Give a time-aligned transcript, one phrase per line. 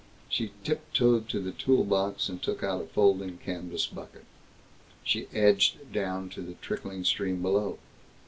[0.29, 4.25] She tiptoed to the tool box and took out a folding canvas bucket.
[5.03, 7.77] She edged down to the trickling stream below.